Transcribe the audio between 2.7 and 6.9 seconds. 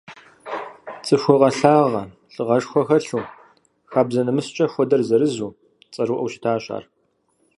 хэлъу, хабзэ-нэмыскӏэ хуэдэр зырызу, цӏэрыӏуэу щытащ ар.